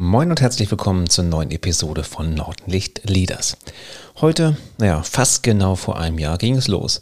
Moin 0.00 0.30
und 0.30 0.40
herzlich 0.40 0.70
willkommen 0.70 1.10
zur 1.10 1.24
neuen 1.24 1.50
Episode 1.50 2.04
von 2.04 2.32
Nordlicht 2.32 3.10
Leaders. 3.10 3.56
Heute, 4.20 4.56
naja, 4.78 5.02
fast 5.02 5.42
genau 5.42 5.74
vor 5.74 5.98
einem 5.98 6.20
Jahr 6.20 6.38
ging 6.38 6.54
es 6.54 6.68
los. 6.68 7.00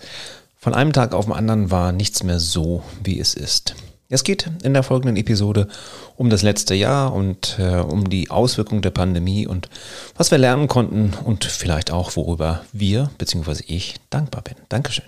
Von 0.56 0.72
einem 0.72 0.94
Tag 0.94 1.12
auf 1.12 1.26
den 1.26 1.34
anderen 1.34 1.70
war 1.70 1.92
nichts 1.92 2.22
mehr 2.22 2.40
so, 2.40 2.82
wie 3.04 3.20
es 3.20 3.34
ist. 3.34 3.74
Es 4.08 4.24
geht 4.24 4.50
in 4.62 4.72
der 4.72 4.82
folgenden 4.82 5.18
Episode 5.18 5.68
um 6.16 6.30
das 6.30 6.40
letzte 6.40 6.74
Jahr 6.74 7.12
und 7.12 7.58
äh, 7.58 7.80
um 7.80 8.08
die 8.08 8.30
Auswirkungen 8.30 8.80
der 8.80 8.92
Pandemie 8.92 9.46
und 9.46 9.68
was 10.16 10.30
wir 10.30 10.38
lernen 10.38 10.66
konnten 10.66 11.12
und 11.22 11.44
vielleicht 11.44 11.90
auch, 11.90 12.16
worüber 12.16 12.64
wir 12.72 13.10
bzw. 13.18 13.62
ich 13.66 13.96
dankbar 14.08 14.40
bin. 14.40 14.54
Dankeschön. 14.70 15.04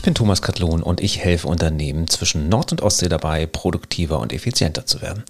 Ich 0.00 0.04
bin 0.04 0.14
Thomas 0.14 0.40
Katlon 0.40 0.82
und 0.82 1.02
ich 1.02 1.18
helfe 1.18 1.46
Unternehmen 1.46 2.08
zwischen 2.08 2.48
Nord- 2.48 2.72
und 2.72 2.80
Ostsee 2.80 3.10
dabei, 3.10 3.44
produktiver 3.44 4.18
und 4.18 4.32
effizienter 4.32 4.86
zu 4.86 5.02
werden. 5.02 5.24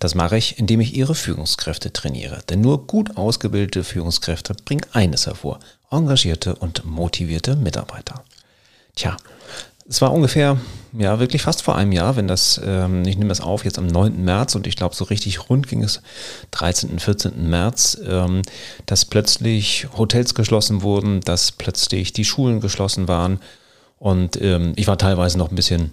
Das 0.00 0.16
mache 0.16 0.36
ich, 0.36 0.58
indem 0.58 0.80
ich 0.80 0.96
ihre 0.96 1.14
Führungskräfte 1.14 1.92
trainiere. 1.92 2.40
Denn 2.48 2.60
nur 2.60 2.88
gut 2.88 3.16
ausgebildete 3.16 3.84
Führungskräfte 3.84 4.56
bringen 4.64 4.84
eines 4.90 5.26
hervor, 5.26 5.60
engagierte 5.92 6.56
und 6.56 6.84
motivierte 6.84 7.54
Mitarbeiter. 7.54 8.24
Tja, 8.96 9.16
es 9.88 10.02
war 10.02 10.12
ungefähr, 10.12 10.58
ja, 10.98 11.20
wirklich 11.20 11.42
fast 11.42 11.62
vor 11.62 11.76
einem 11.76 11.92
Jahr, 11.92 12.16
wenn 12.16 12.26
das, 12.26 12.60
ähm, 12.64 13.06
ich 13.06 13.16
nehme 13.16 13.28
das 13.28 13.40
auf, 13.40 13.64
jetzt 13.64 13.78
am 13.78 13.86
9. 13.86 14.24
März 14.24 14.56
und 14.56 14.66
ich 14.66 14.74
glaube, 14.74 14.96
so 14.96 15.04
richtig 15.04 15.48
rund 15.48 15.68
ging 15.68 15.84
es 15.84 16.02
13., 16.50 16.98
14. 16.98 17.48
März, 17.48 17.96
ähm, 18.04 18.42
dass 18.86 19.04
plötzlich 19.04 19.86
Hotels 19.96 20.34
geschlossen 20.34 20.82
wurden, 20.82 21.20
dass 21.20 21.52
plötzlich 21.52 22.12
die 22.12 22.24
Schulen 22.24 22.60
geschlossen 22.60 23.06
waren, 23.06 23.38
und 23.98 24.40
ähm, 24.40 24.72
ich 24.76 24.86
war 24.86 24.98
teilweise 24.98 25.38
noch 25.38 25.50
ein 25.50 25.56
bisschen 25.56 25.92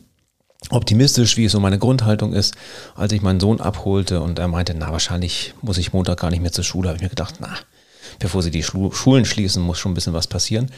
optimistisch, 0.70 1.38
wie 1.38 1.46
es 1.46 1.52
so 1.52 1.60
meine 1.60 1.80
Grundhaltung 1.80 2.34
ist, 2.34 2.56
als 2.96 3.12
ich 3.12 3.22
meinen 3.22 3.40
Sohn 3.40 3.60
abholte 3.60 4.22
und 4.22 4.40
er 4.40 4.48
meinte, 4.48 4.74
na, 4.78 4.92
wahrscheinlich 4.92 5.54
muss 5.62 5.78
ich 5.78 5.94
Montag 5.94 6.20
gar 6.20 6.32
nicht 6.32 6.42
mehr 6.42 6.52
zur 6.52 6.64
Schule, 6.64 6.90
habe 6.90 6.98
ich 6.98 7.04
mir 7.04 7.10
gedacht, 7.10 7.36
na, 7.40 7.50
bevor 8.20 8.42
sie 8.42 8.52
die 8.52 8.64
Schulen 8.64 9.26
schließen, 9.26 9.64
muss 9.64 9.80
schon 9.80 9.92
ein 9.92 9.96
bisschen 9.96 10.14
was 10.14 10.28
passieren. 10.28 10.70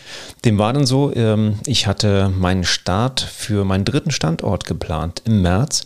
Dem 0.43 0.57
war 0.57 0.73
dann 0.73 0.85
so, 0.85 1.13
ähm, 1.15 1.59
ich 1.65 1.87
hatte 1.87 2.29
meinen 2.29 2.63
Start 2.63 3.21
für 3.21 3.65
meinen 3.65 3.85
dritten 3.85 4.11
Standort 4.11 4.65
geplant 4.65 5.21
im 5.25 5.41
März. 5.41 5.85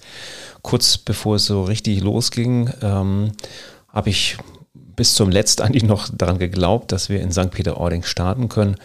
Kurz 0.62 0.98
bevor 0.98 1.36
es 1.36 1.46
so 1.46 1.64
richtig 1.64 2.02
losging, 2.02 2.72
ähm, 2.82 3.32
habe 3.88 4.10
ich 4.10 4.38
bis 4.74 5.16
zum 5.16 5.30
Letzt 5.30 5.62
eigentlich 5.62 5.84
noch 5.84 6.10
daran 6.14 6.38
geglaubt, 6.38 6.92
dass 6.92 7.10
wir 7.10 7.22
in 7.22 7.32
St. 7.32 7.52
Peter-Ording 7.52 8.04
starten 8.04 8.50
können 8.50 8.76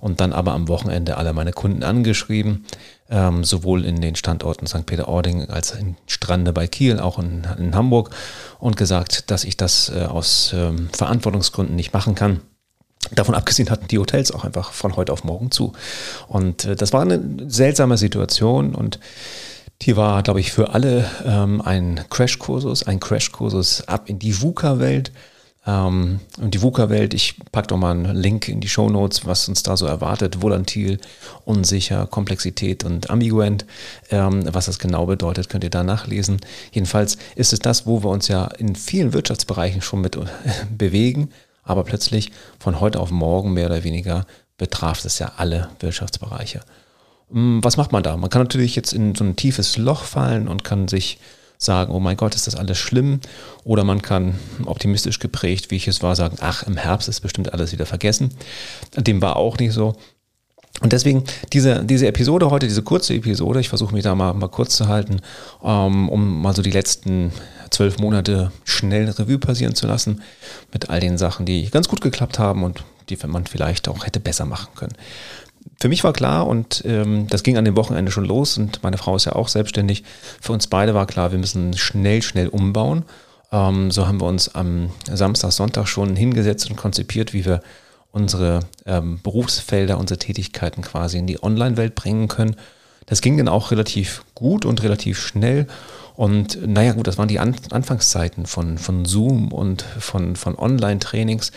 und 0.00 0.20
dann 0.20 0.32
aber 0.32 0.52
am 0.52 0.68
Wochenende 0.68 1.16
alle 1.16 1.32
meine 1.32 1.52
Kunden 1.52 1.82
angeschrieben, 1.82 2.64
ähm, 3.10 3.44
sowohl 3.44 3.84
in 3.84 4.00
den 4.00 4.16
Standorten 4.16 4.66
St. 4.66 4.86
Peter-Ording 4.86 5.50
als 5.50 5.72
in 5.72 5.96
Strande 6.06 6.52
bei 6.52 6.66
Kiel, 6.66 7.00
auch 7.00 7.18
in, 7.18 7.46
in 7.58 7.74
Hamburg 7.74 8.10
und 8.58 8.76
gesagt, 8.76 9.30
dass 9.30 9.44
ich 9.44 9.56
das 9.56 9.90
äh, 9.94 10.04
aus 10.04 10.52
ähm, 10.54 10.88
Verantwortungsgründen 10.92 11.76
nicht 11.76 11.92
machen 11.92 12.14
kann. 12.14 12.40
Davon 13.12 13.34
abgesehen 13.34 13.70
hatten 13.70 13.88
die 13.88 13.98
Hotels 13.98 14.32
auch 14.32 14.44
einfach 14.44 14.72
von 14.72 14.96
heute 14.96 15.12
auf 15.12 15.24
morgen 15.24 15.50
zu. 15.50 15.72
Und 16.26 16.64
äh, 16.64 16.76
das 16.76 16.92
war 16.92 17.02
eine 17.02 17.20
seltsame 17.46 17.96
Situation 17.96 18.74
und 18.74 18.98
die 19.82 19.96
war, 19.96 20.22
glaube 20.22 20.40
ich, 20.40 20.52
für 20.52 20.74
alle 20.74 21.08
ähm, 21.24 21.60
ein 21.60 22.00
Crashkursus, 22.10 22.82
ein 22.82 22.98
Crashkursus 22.98 23.86
ab 23.86 24.08
in 24.08 24.18
die 24.18 24.42
VUCA-Welt 24.42 25.12
ähm, 25.66 26.20
und 26.40 26.54
die 26.54 26.62
VUCA-Welt, 26.62 27.14
ich 27.14 27.36
packe 27.52 27.68
doch 27.68 27.76
mal 27.76 27.90
einen 27.90 28.16
Link 28.16 28.48
in 28.48 28.60
die 28.60 28.68
Show 28.68 28.88
Notes, 28.88 29.26
was 29.26 29.48
uns 29.48 29.62
da 29.62 29.76
so 29.76 29.86
erwartet. 29.86 30.40
Volatil, 30.40 30.98
unsicher, 31.44 32.06
Komplexität 32.06 32.84
und 32.84 33.10
ambiguent. 33.10 33.66
Ähm, 34.10 34.44
was 34.52 34.66
das 34.66 34.78
genau 34.78 35.06
bedeutet, 35.06 35.48
könnt 35.48 35.64
ihr 35.64 35.70
da 35.70 35.82
nachlesen. 35.82 36.40
Jedenfalls 36.72 37.18
ist 37.34 37.52
es 37.52 37.58
das, 37.58 37.86
wo 37.86 38.02
wir 38.02 38.10
uns 38.10 38.28
ja 38.28 38.44
in 38.44 38.76
vielen 38.76 39.12
Wirtschaftsbereichen 39.12 39.82
schon 39.82 40.00
mit 40.00 40.18
bewegen, 40.78 41.30
aber 41.64 41.84
plötzlich 41.84 42.32
von 42.58 42.80
heute 42.80 43.00
auf 43.00 43.10
morgen 43.10 43.52
mehr 43.52 43.66
oder 43.66 43.84
weniger 43.84 44.26
betraf 44.56 45.04
es 45.04 45.18
ja 45.18 45.32
alle 45.36 45.68
Wirtschaftsbereiche. 45.80 46.60
Hm, 47.30 47.62
was 47.62 47.76
macht 47.76 47.92
man 47.92 48.02
da? 48.02 48.16
Man 48.16 48.30
kann 48.30 48.42
natürlich 48.42 48.74
jetzt 48.74 48.92
in 48.92 49.14
so 49.14 49.24
ein 49.24 49.36
tiefes 49.36 49.76
Loch 49.76 50.04
fallen 50.04 50.48
und 50.48 50.64
kann 50.64 50.88
sich 50.88 51.18
sagen, 51.58 51.92
oh 51.92 52.00
mein 52.00 52.16
Gott, 52.16 52.34
ist 52.34 52.46
das 52.46 52.54
alles 52.54 52.78
schlimm? 52.78 53.20
Oder 53.64 53.84
man 53.84 54.00
kann 54.00 54.36
optimistisch 54.64 55.18
geprägt, 55.18 55.70
wie 55.70 55.76
ich 55.76 55.88
es 55.88 56.02
war, 56.02 56.14
sagen, 56.16 56.38
ach, 56.40 56.62
im 56.62 56.76
Herbst 56.76 57.08
ist 57.08 57.20
bestimmt 57.20 57.52
alles 57.52 57.72
wieder 57.72 57.84
vergessen. 57.84 58.30
Dem 58.96 59.20
war 59.20 59.36
auch 59.36 59.58
nicht 59.58 59.72
so. 59.72 59.96
Und 60.80 60.92
deswegen 60.92 61.24
diese, 61.52 61.84
diese 61.84 62.06
Episode 62.06 62.50
heute, 62.50 62.68
diese 62.68 62.82
kurze 62.82 63.12
Episode, 63.14 63.58
ich 63.58 63.68
versuche 63.68 63.92
mich 63.92 64.04
da 64.04 64.14
mal, 64.14 64.32
mal 64.34 64.48
kurz 64.48 64.76
zu 64.76 64.86
halten, 64.86 65.20
ähm, 65.64 66.08
um 66.08 66.40
mal 66.40 66.54
so 66.54 66.62
die 66.62 66.70
letzten 66.70 67.32
zwölf 67.70 67.98
Monate 67.98 68.52
schnell 68.62 69.10
Revue 69.10 69.38
passieren 69.38 69.74
zu 69.74 69.88
lassen 69.88 70.22
mit 70.72 70.88
all 70.88 71.00
den 71.00 71.18
Sachen, 71.18 71.46
die 71.46 71.68
ganz 71.68 71.88
gut 71.88 72.00
geklappt 72.00 72.38
haben 72.38 72.62
und 72.62 72.84
die 73.08 73.18
man 73.26 73.46
vielleicht 73.46 73.88
auch 73.88 74.06
hätte 74.06 74.20
besser 74.20 74.44
machen 74.44 74.68
können 74.76 74.94
für 75.80 75.88
mich 75.88 76.04
war 76.04 76.12
klar 76.12 76.46
und 76.46 76.82
ähm, 76.86 77.26
das 77.28 77.42
ging 77.42 77.56
an 77.56 77.64
dem 77.64 77.76
Wochenende 77.76 78.10
schon 78.10 78.24
los 78.24 78.58
und 78.58 78.82
meine 78.82 78.98
Frau 78.98 79.16
ist 79.16 79.24
ja 79.24 79.32
auch 79.32 79.48
selbstständig. 79.48 80.04
Für 80.40 80.52
uns 80.52 80.66
beide 80.66 80.94
war 80.94 81.06
klar, 81.06 81.32
wir 81.32 81.38
müssen 81.38 81.76
schnell, 81.76 82.22
schnell 82.22 82.48
umbauen. 82.48 83.04
Ähm, 83.52 83.90
so 83.90 84.06
haben 84.06 84.20
wir 84.20 84.26
uns 84.26 84.54
am 84.54 84.90
Samstag, 85.10 85.52
Sonntag 85.52 85.86
schon 85.86 86.16
hingesetzt 86.16 86.68
und 86.70 86.76
konzipiert, 86.76 87.32
wie 87.32 87.44
wir 87.44 87.62
unsere 88.10 88.60
ähm, 88.86 89.20
Berufsfelder, 89.22 89.98
unsere 89.98 90.18
Tätigkeiten 90.18 90.82
quasi 90.82 91.18
in 91.18 91.26
die 91.26 91.42
Online-Welt 91.42 91.94
bringen 91.94 92.28
können. 92.28 92.56
Das 93.06 93.20
ging 93.20 93.36
dann 93.38 93.48
auch 93.48 93.70
relativ 93.70 94.22
gut 94.34 94.64
und 94.64 94.82
relativ 94.82 95.18
schnell. 95.18 95.66
Und 96.18 96.66
naja, 96.66 96.94
gut, 96.94 97.06
das 97.06 97.16
waren 97.16 97.28
die 97.28 97.38
An 97.38 97.54
Anfangszeiten 97.70 98.46
von, 98.46 98.76
von 98.76 99.04
Zoom 99.04 99.52
und 99.52 99.82
von, 99.82 100.34
von 100.34 100.58
Online-Trainings, 100.58 101.52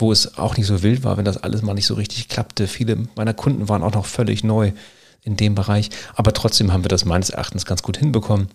wo 0.00 0.10
es 0.10 0.36
auch 0.36 0.56
nicht 0.56 0.66
so 0.66 0.82
wild 0.82 1.04
war, 1.04 1.16
wenn 1.16 1.24
das 1.24 1.36
alles 1.36 1.62
mal 1.62 1.74
nicht 1.74 1.86
so 1.86 1.94
richtig 1.94 2.26
klappte. 2.28 2.66
Viele 2.66 3.06
meiner 3.14 3.34
Kunden 3.34 3.68
waren 3.68 3.84
auch 3.84 3.94
noch 3.94 4.06
völlig 4.06 4.42
neu 4.42 4.72
in 5.22 5.36
dem 5.36 5.54
Bereich, 5.54 5.90
aber 6.16 6.32
trotzdem 6.32 6.72
haben 6.72 6.82
wir 6.82 6.88
das 6.88 7.04
meines 7.04 7.30
Erachtens 7.30 7.66
ganz 7.66 7.84
gut 7.84 7.98
hinbekommen. 7.98 8.48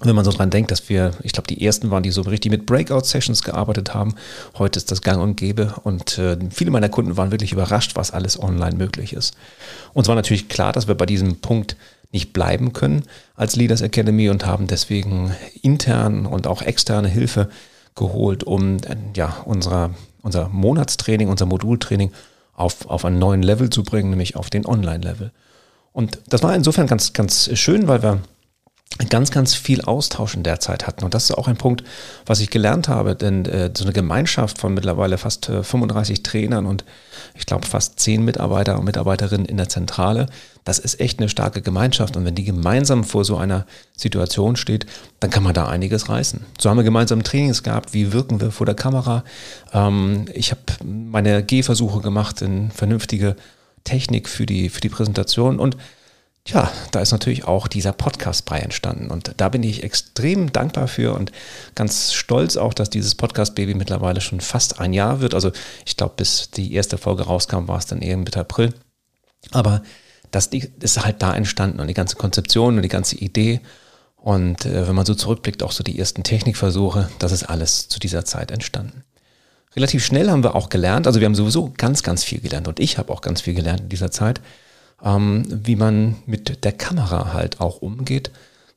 Wenn 0.00 0.16
man 0.16 0.24
so 0.24 0.32
dran 0.32 0.48
denkt, 0.48 0.70
dass 0.70 0.88
wir, 0.88 1.10
ich 1.22 1.32
glaube, 1.32 1.48
die 1.48 1.62
ersten 1.62 1.90
waren, 1.90 2.02
die 2.02 2.10
so 2.10 2.22
richtig 2.22 2.50
mit 2.50 2.64
Breakout-Sessions 2.64 3.42
gearbeitet 3.42 3.92
haben. 3.92 4.14
Heute 4.56 4.78
ist 4.78 4.90
das 4.90 5.02
gang 5.02 5.20
und 5.22 5.36
gäbe 5.36 5.74
und 5.84 6.16
äh, 6.16 6.38
viele 6.50 6.70
meiner 6.70 6.88
Kunden 6.88 7.18
waren 7.18 7.30
wirklich 7.30 7.52
überrascht, 7.52 7.94
was 7.94 8.10
alles 8.10 8.42
online 8.42 8.76
möglich 8.76 9.12
ist. 9.12 9.34
Uns 9.92 10.08
war 10.08 10.14
natürlich 10.14 10.48
klar, 10.48 10.72
dass 10.72 10.88
wir 10.88 10.94
bei 10.94 11.04
diesem 11.04 11.42
Punkt 11.42 11.76
nicht 12.10 12.32
bleiben 12.32 12.72
können 12.72 13.04
als 13.36 13.56
Leaders 13.56 13.82
Academy 13.82 14.30
und 14.30 14.46
haben 14.46 14.66
deswegen 14.66 15.32
intern 15.62 16.26
und 16.26 16.46
auch 16.46 16.62
externe 16.62 17.08
Hilfe 17.08 17.48
geholt, 17.94 18.44
um 18.44 18.78
ja, 19.14 19.36
unser, 19.44 19.90
unser 20.22 20.48
Monatstraining, 20.48 21.28
unser 21.28 21.46
Modultraining 21.46 22.12
auf, 22.54 22.86
auf 22.86 23.04
einen 23.04 23.18
neuen 23.18 23.42
Level 23.42 23.70
zu 23.70 23.82
bringen, 23.82 24.10
nämlich 24.10 24.36
auf 24.36 24.50
den 24.50 24.66
Online-Level. 24.66 25.32
Und 25.92 26.18
das 26.28 26.42
war 26.42 26.54
insofern 26.54 26.86
ganz, 26.86 27.12
ganz 27.12 27.50
schön, 27.58 27.88
weil 27.88 28.02
wir 28.02 28.20
ganz, 29.10 29.30
ganz 29.30 29.54
viel 29.54 29.82
Austausch 29.82 30.34
in 30.34 30.42
der 30.42 30.60
Zeit 30.60 30.86
hatten. 30.86 31.04
Und 31.04 31.14
das 31.14 31.24
ist 31.24 31.36
auch 31.36 31.46
ein 31.46 31.56
Punkt, 31.56 31.84
was 32.26 32.40
ich 32.40 32.50
gelernt 32.50 32.88
habe, 32.88 33.14
denn 33.14 33.44
äh, 33.44 33.70
so 33.76 33.84
eine 33.84 33.92
Gemeinschaft 33.92 34.58
von 34.58 34.74
mittlerweile 34.74 35.18
fast 35.18 35.48
äh, 35.48 35.62
35 35.62 36.22
Trainern 36.22 36.66
und 36.66 36.84
ich 37.34 37.46
glaube 37.46 37.66
fast 37.66 38.00
10 38.00 38.24
Mitarbeiter 38.24 38.78
und 38.78 38.84
Mitarbeiterinnen 38.84 39.46
in 39.46 39.56
der 39.56 39.68
Zentrale, 39.68 40.26
das 40.64 40.78
ist 40.78 41.00
echt 41.00 41.20
eine 41.20 41.28
starke 41.28 41.62
Gemeinschaft. 41.62 42.16
Und 42.16 42.24
wenn 42.24 42.34
die 42.34 42.44
gemeinsam 42.44 43.04
vor 43.04 43.24
so 43.24 43.36
einer 43.36 43.66
Situation 43.96 44.56
steht, 44.56 44.86
dann 45.20 45.30
kann 45.30 45.42
man 45.42 45.54
da 45.54 45.68
einiges 45.68 46.08
reißen. 46.08 46.44
So 46.58 46.68
haben 46.68 46.78
wir 46.78 46.84
gemeinsam 46.84 47.22
Trainings 47.22 47.62
gehabt, 47.62 47.94
wie 47.94 48.12
wirken 48.12 48.40
wir 48.40 48.50
vor 48.50 48.66
der 48.66 48.74
Kamera. 48.74 49.22
Ähm, 49.72 50.26
ich 50.32 50.50
habe 50.50 50.62
meine 50.84 51.44
Gehversuche 51.44 52.00
gemacht 52.00 52.42
in 52.42 52.70
vernünftige 52.70 53.36
Technik 53.84 54.28
für 54.28 54.46
die, 54.46 54.70
für 54.70 54.80
die 54.80 54.88
Präsentation 54.88 55.60
und 55.60 55.76
ja, 56.48 56.72
da 56.92 57.00
ist 57.00 57.12
natürlich 57.12 57.44
auch 57.44 57.68
dieser 57.68 57.92
Podcast 57.92 58.46
bei 58.46 58.58
entstanden. 58.58 59.10
Und 59.10 59.34
da 59.36 59.50
bin 59.50 59.62
ich 59.62 59.82
extrem 59.82 60.50
dankbar 60.50 60.88
für 60.88 61.14
und 61.14 61.30
ganz 61.74 62.14
stolz 62.14 62.56
auch, 62.56 62.72
dass 62.72 62.88
dieses 62.88 63.14
Podcast-Baby 63.14 63.74
mittlerweile 63.74 64.22
schon 64.22 64.40
fast 64.40 64.80
ein 64.80 64.94
Jahr 64.94 65.20
wird. 65.20 65.34
Also 65.34 65.52
ich 65.84 65.96
glaube, 65.96 66.14
bis 66.16 66.50
die 66.50 66.72
erste 66.72 66.96
Folge 66.96 67.24
rauskam, 67.24 67.68
war 67.68 67.78
es 67.78 67.86
dann 67.86 68.00
eher 68.00 68.16
Mitte 68.16 68.40
April. 68.40 68.72
Aber 69.50 69.82
das 70.30 70.46
ist 70.46 71.04
halt 71.04 71.22
da 71.22 71.34
entstanden 71.34 71.80
und 71.80 71.86
die 71.86 71.94
ganze 71.94 72.16
Konzeption 72.16 72.76
und 72.76 72.82
die 72.82 72.88
ganze 72.88 73.16
Idee. 73.16 73.60
Und 74.16 74.64
äh, 74.64 74.88
wenn 74.88 74.94
man 74.94 75.06
so 75.06 75.14
zurückblickt, 75.14 75.62
auch 75.62 75.72
so 75.72 75.84
die 75.84 75.98
ersten 75.98 76.22
Technikversuche, 76.22 77.10
das 77.18 77.32
ist 77.32 77.44
alles 77.44 77.88
zu 77.88 78.00
dieser 78.00 78.24
Zeit 78.24 78.50
entstanden. 78.50 79.04
Relativ 79.76 80.04
schnell 80.04 80.30
haben 80.30 80.42
wir 80.42 80.54
auch 80.54 80.70
gelernt, 80.70 81.06
also 81.06 81.20
wir 81.20 81.26
haben 81.26 81.34
sowieso 81.34 81.72
ganz, 81.76 82.02
ganz 82.02 82.24
viel 82.24 82.40
gelernt 82.40 82.68
und 82.68 82.80
ich 82.80 82.96
habe 82.96 83.12
auch 83.12 83.20
ganz 83.20 83.42
viel 83.42 83.54
gelernt 83.54 83.82
in 83.82 83.88
dieser 83.90 84.10
Zeit 84.10 84.40
ähm, 85.02 85.44
wie 85.48 85.76
man 85.76 86.16
mit 86.26 86.64
der 86.64 86.72
Kamera 86.72 87.32
halt 87.32 87.60
auch 87.60 87.82
umgeht. 87.82 88.30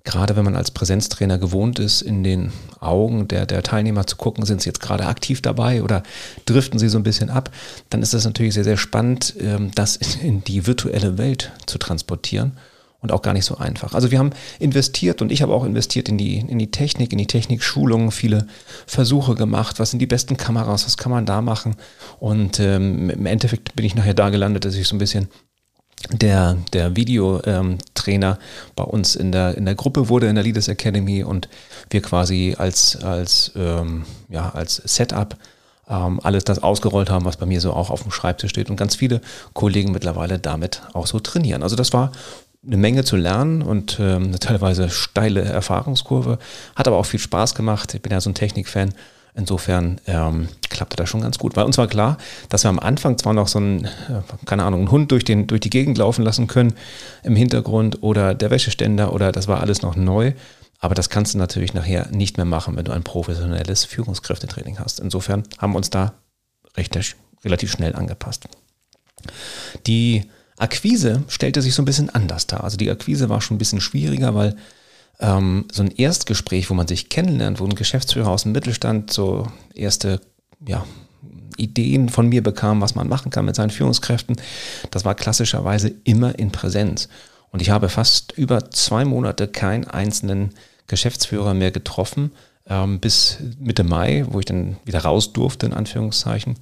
gerade 0.04 0.36
wenn 0.36 0.46
man 0.46 0.56
als 0.56 0.72
Präsenztrainer 0.72 1.38
gewohnt 1.38 1.78
ist, 1.78 2.02
in 2.02 2.24
den 2.24 2.52
Augen 2.80 3.28
der, 3.28 3.46
der 3.46 3.62
Teilnehmer 3.62 4.08
zu 4.08 4.16
gucken, 4.16 4.46
sind 4.46 4.60
sie 4.60 4.70
jetzt 4.70 4.82
gerade 4.82 5.06
aktiv 5.06 5.44
dabei 5.44 5.84
oder 5.84 6.02
driften 6.46 6.80
sie 6.80 6.90
so 6.90 6.98
ein 6.98 7.04
bisschen 7.04 7.30
ab, 7.30 7.52
dann 7.92 8.02
ist 8.02 8.16
es 8.16 8.26
natürlich 8.26 8.56
sehr, 8.56 8.64
sehr 8.64 8.78
spannend, 8.78 9.36
ähm, 9.40 9.70
das 9.76 9.98
in 9.98 10.44
die 10.44 10.66
virtuelle 10.66 11.20
Welt 11.20 11.52
zu 11.68 11.78
transportieren 11.78 12.58
und 13.02 13.12
auch 13.12 13.22
gar 13.22 13.34
nicht 13.34 13.46
so 13.46 13.58
einfach. 13.58 13.94
Also 13.94 14.12
wir 14.12 14.20
haben 14.20 14.32
investiert 14.60 15.22
und 15.22 15.32
ich 15.32 15.42
habe 15.42 15.54
auch 15.54 15.66
investiert 15.66 16.10
in 16.10 16.18
die, 16.18 16.38
in 16.38 16.58
die 16.58 16.72
Technik, 16.72 17.12
in 17.12 17.18
die 17.18 17.28
Technikschulungen, 17.28 18.12
viele 18.12 18.48
Versuche 18.88 19.36
gemacht, 19.36 19.80
was 19.80 19.92
sind 19.92 20.00
die 20.00 20.08
besten 20.08 20.38
Kameras, 20.38 20.86
was 20.86 20.98
kann 20.98 21.12
man 21.12 21.26
da 21.26 21.42
machen 21.42 21.76
und 22.20 22.60
ähm, 22.60 23.10
im 23.10 23.26
Endeffekt 23.26 23.76
bin 23.76 23.86
ich 23.86 23.96
nachher 23.96 24.14
da 24.14 24.30
gelandet, 24.30 24.66
dass 24.66 24.76
ich 24.76 24.88
so 24.88 24.96
ein 24.96 25.00
bisschen 25.00 25.28
der, 26.10 26.58
der 26.74 26.96
Videotrainer 26.96 28.40
bei 28.76 28.84
uns 28.84 29.16
in 29.16 29.32
der, 29.32 29.58
in 29.58 29.66
der 29.66 29.76
Gruppe 29.76 30.10
wurde 30.10 30.28
in 30.28 30.36
der 30.36 30.44
Leaders 30.44 30.68
Academy 30.68 31.24
und 31.24 31.48
wir 31.90 32.02
quasi 32.02 32.56
als, 32.58 32.98
als, 33.04 33.52
ähm, 33.56 34.06
ja, 34.30 34.50
als 34.50 34.76
Setup 34.76 35.36
ähm, 35.88 36.20
alles 36.24 36.44
das 36.44 36.64
ausgerollt 36.64 37.10
haben, 37.10 37.26
was 37.26 37.38
bei 37.38 37.46
mir 37.46 37.62
so 37.62 37.74
auch 37.74 37.90
auf 37.90 38.04
dem 38.04 38.12
Schreibtisch 38.12 38.52
steht 38.52 38.70
und 38.70 38.78
ganz 38.78 38.96
viele 38.96 39.22
Kollegen 39.54 39.92
mittlerweile 39.92 40.40
damit 40.40 40.82
auch 40.94 41.08
so 41.08 41.20
trainieren. 41.20 41.64
Also 41.64 41.76
das 41.76 41.94
war 41.94 42.12
eine 42.66 42.78
Menge 42.78 43.04
zu 43.04 43.16
lernen 43.16 43.62
und 43.62 43.98
ähm, 44.00 44.26
eine 44.26 44.40
teilweise 44.40 44.90
steile 44.90 45.42
Erfahrungskurve, 45.42 46.38
hat 46.76 46.88
aber 46.88 46.98
auch 46.98 47.06
viel 47.06 47.20
Spaß 47.20 47.56
gemacht. 47.56 47.94
Ich 47.94 48.02
bin 48.02 48.12
ja 48.12 48.22
so 48.22 48.30
ein 48.30 48.36
Technikfan 48.36 48.94
Insofern 49.34 50.02
ähm, 50.08 50.50
klappte 50.70 50.98
das 50.98 51.10
schon 51.10 51.22
ganz 51.22 51.38
gut. 51.38 51.56
Weil 51.56 51.66
uns 51.66 51.78
war 51.78 51.88
klar, 51.88 52.18
dass 52.50 52.64
wir 52.64 52.70
am 52.70 52.80
Anfang 52.80 53.18
zwar 53.18 53.34
noch 53.34 53.48
so 53.48 53.60
einen, 53.60 53.86
äh, 53.86 54.22
keine 54.46 54.64
Ahnung, 54.64 54.82
einen 54.82 54.92
Hund 54.92 55.12
durch, 55.12 55.24
den, 55.24 55.48
durch 55.48 55.62
die 55.62 55.70
Gegend 55.70 55.98
laufen 55.98 56.24
lassen 56.24 56.48
können 56.48 56.74
im 57.24 57.36
Hintergrund 57.36 58.04
oder 58.04 58.36
der 58.36 58.52
Wäscheständer 58.52 59.14
oder 59.14 59.32
das 59.32 59.48
war 59.48 59.62
alles 59.62 59.82
noch 59.82 59.96
neu. 59.96 60.34
Aber 60.80 60.96
das 60.96 61.10
kannst 61.10 61.34
du 61.34 61.38
natürlich 61.38 61.74
nachher 61.74 62.08
nicht 62.12 62.38
mehr 62.38 62.46
machen, 62.46 62.76
wenn 62.76 62.86
du 62.86 62.92
ein 62.92 63.04
professionelles 63.04 63.86
Führungskräftetraining 63.86 64.80
hast. 64.80 65.00
Insofern 65.00 65.44
haben 65.60 65.74
wir 65.74 65.78
uns 65.78 65.92
da 65.92 66.14
recht, 66.76 66.98
relativ 67.46 67.72
schnell 67.72 67.96
angepasst. 67.96 68.48
Die 69.86 70.24
Akquise 70.58 71.24
stellte 71.28 71.62
sich 71.62 71.76
so 71.76 71.82
ein 71.82 71.86
bisschen 71.86 72.10
anders 72.10 72.48
dar. 72.48 72.64
Also 72.64 72.78
die 72.78 72.90
Akquise 72.90 73.30
war 73.30 73.42
schon 73.42 73.56
ein 73.56 73.60
bisschen 73.60 73.82
schwieriger, 73.82 74.36
weil 74.36 74.56
ähm, 75.22 75.66
so 75.72 75.84
ein 75.84 75.92
Erstgespräch, 75.92 76.70
wo 76.70 76.74
man 76.74 76.88
sich 76.88 77.10
kennenlernt, 77.10 77.60
wo 77.60 77.66
ein 77.66 77.76
Geschäftsführer 77.76 78.30
aus 78.30 78.44
dem 78.44 78.52
Mittelstand 78.52 79.14
so 79.14 79.48
erste 79.74 80.20
ja, 80.68 80.86
Ideen 81.58 82.10
von 82.10 82.28
mir 82.28 82.44
bekam, 82.44 82.82
was 82.82 82.96
man 82.96 83.08
machen 83.08 83.32
kann 83.32 83.46
mit 83.46 83.56
seinen 83.56 83.70
Führungskräften, 83.70 84.38
das 84.90 85.06
war 85.06 85.16
klassischerweise 85.16 85.94
immer 86.04 86.38
in 86.38 86.52
Präsenz. 86.52 87.08
Und 87.52 87.62
ich 87.62 87.70
habe 87.70 87.90
fast 87.90 88.32
über 88.38 88.72
zwei 88.72 89.06
Monate 89.06 89.48
keinen 89.48 89.86
einzelnen 89.86 90.52
Geschäftsführer 90.88 91.54
mehr 91.54 91.72
getroffen, 91.72 92.32
ähm, 92.68 93.00
bis 93.00 93.38
Mitte 93.60 93.84
Mai, 93.84 94.26
wo 94.30 94.40
ich 94.40 94.46
dann 94.46 94.78
wieder 94.86 95.00
raus 95.00 95.34
durfte, 95.34 95.66
in 95.66 95.74
Anführungszeichen, 95.74 96.56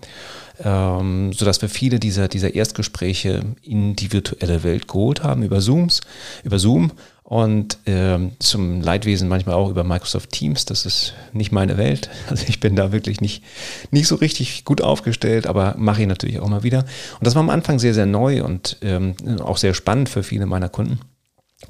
ähm, 0.64 1.32
sodass 1.34 1.62
wir 1.62 1.70
viele 1.70 2.00
dieser, 2.00 2.28
dieser 2.28 2.56
Erstgespräche 2.56 3.44
in 3.62 3.96
die 3.96 4.12
virtuelle 4.12 4.64
Welt 4.64 4.88
geholt 4.88 5.24
haben, 5.24 5.44
über 5.44 5.60
Zooms, 5.60 6.02
über 6.44 6.58
Zoom 6.58 6.92
und 7.30 7.78
ähm, 7.86 8.32
zum 8.40 8.82
Leidwesen 8.82 9.30
manchmal 9.30 9.54
auch 9.54 9.70
über 9.70 9.84
Microsoft 9.84 10.32
Teams. 10.32 10.66
Das 10.66 10.88
ist 10.88 11.14
nicht 11.32 11.52
meine 11.52 11.78
Welt. 11.78 12.10
Also 12.30 12.46
ich 12.48 12.60
bin 12.60 12.76
da 12.76 12.92
wirklich 12.92 13.22
nicht, 13.22 13.44
nicht 13.92 14.08
so 14.08 14.16
richtig 14.16 14.66
gut 14.66 14.82
aufgestellt, 14.82 15.48
aber 15.48 15.76
mache 15.78 16.02
ich 16.02 16.08
natürlich 16.08 16.40
auch 16.40 16.48
mal 16.48 16.64
wieder. 16.64 16.80
Und 16.80 17.28
das 17.28 17.36
war 17.36 17.42
am 17.42 17.50
Anfang 17.50 17.80
sehr, 17.80 17.94
sehr 17.94 18.06
neu 18.06 18.44
und 18.44 18.78
ähm, 18.82 19.16
auch 19.42 19.58
sehr 19.58 19.74
spannend 19.74 20.10
für 20.10 20.24
viele 20.24 20.46
meiner 20.46 20.70
Kunden. 20.70 21.00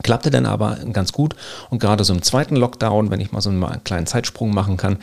Klappte 0.01 0.29
dann 0.29 0.45
aber 0.45 0.77
ganz 0.93 1.11
gut 1.11 1.35
und 1.69 1.79
gerade 1.79 2.03
so 2.03 2.13
im 2.13 2.21
zweiten 2.21 2.55
Lockdown, 2.55 3.09
wenn 3.09 3.19
ich 3.19 3.31
mal 3.31 3.41
so 3.41 3.49
einen 3.49 3.83
kleinen 3.83 4.05
Zeitsprung 4.05 4.53
machen 4.53 4.77
kann, 4.77 4.97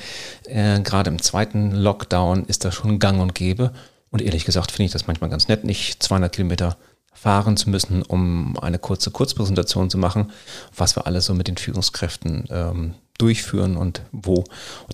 äh, 0.45 0.81
gerade 0.81 1.11
im 1.11 1.21
zweiten 1.21 1.73
Lockdown 1.73 2.45
ist 2.47 2.65
das 2.65 2.75
schon 2.75 2.99
gang 2.99 3.21
und 3.21 3.35
gäbe. 3.35 3.73
Und 4.11 4.23
ehrlich 4.23 4.45
gesagt 4.45 4.71
finde 4.71 4.87
ich 4.87 4.93
das 4.93 5.07
manchmal 5.07 5.29
ganz 5.31 5.49
nett, 5.49 5.65
nicht 5.65 6.03
200 6.03 6.33
Kilometer 6.33 6.77
fahren 7.17 7.57
zu 7.57 7.71
müssen, 7.71 8.03
um 8.03 8.59
eine 8.59 8.79
kurze 8.79 9.11
Kurzpräsentation 9.11 9.91
zu 9.91 9.99
machen, 9.99 10.31
was 10.77 10.97
wir 10.97 11.07
alles 11.07 11.27
so 11.27 11.35
mit 11.35 11.49
den 11.49 11.57
Führungskräften 11.57 12.45
ähm, 12.51 12.95
durchführen 13.19 13.77
und 13.77 14.03
wo 14.13 14.45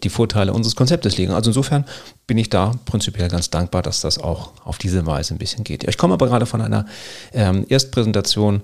die 0.02 0.08
Vorteile 0.08 0.52
unseres 0.52 0.76
Konzeptes 0.76 1.19
liegen. 1.19 1.32
Also 1.32 1.50
insofern 1.50 1.84
bin 2.26 2.38
ich 2.38 2.48
da 2.48 2.72
prinzipiell 2.84 3.28
ganz 3.28 3.50
dankbar, 3.50 3.82
dass 3.82 4.00
das 4.00 4.19
auch 4.19 4.52
auf 4.64 4.78
diese 4.78 5.04
Weise 5.04 5.34
ein 5.34 5.38
bisschen 5.38 5.64
geht. 5.64 5.84
Ich 5.88 5.98
komme 5.98 6.14
aber 6.14 6.28
gerade 6.28 6.46
von 6.46 6.60
einer 6.60 6.86
ähm, 7.32 7.66
Erstpräsentation, 7.69 8.62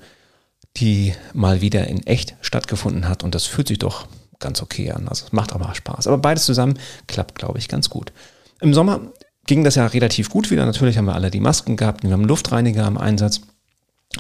die 0.77 1.15
mal 1.35 1.61
wieder 1.61 1.89
in 1.89 2.07
echt 2.07 2.37
stattgefunden 2.41 3.09
hat 3.09 3.25
und 3.25 3.35
das 3.35 3.47
fühlt 3.47 3.67
sich 3.67 3.79
doch 3.79 4.07
ganz 4.39 4.63
okay 4.63 4.93
an. 4.93 5.09
Also 5.09 5.27
es 5.27 5.33
macht 5.33 5.53
aber 5.53 5.75
Spaß. 5.75 6.07
Aber 6.07 6.19
beides 6.19 6.45
zusammen 6.45 6.79
klappt, 7.09 7.35
glaube 7.35 7.59
ich, 7.59 7.69
ganz 7.69 7.91
gut. 7.91 8.13
Im 8.61 8.75
Sommer 8.75 9.01
ging 9.49 9.65
das 9.65 9.75
ja 9.75 9.87
relativ 9.87 10.31
gut 10.31 10.53
wieder. 10.53 10.65
Natürlich 10.65 10.97
haben 10.97 11.07
wir 11.07 11.15
alle 11.15 11.33
die 11.33 11.41
Masken 11.41 11.77
gehabt, 11.77 12.05
wir 12.05 12.13
haben 12.13 12.25
Luftreiniger 12.25 12.87
im 12.87 12.99
Einsatz. 12.99 13.41